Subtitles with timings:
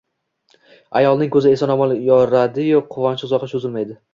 [1.01, 4.05] Ayolning ko‘zi eson-omon yoradi-yu, quvonchi uzoqqa cho‘zilmaydi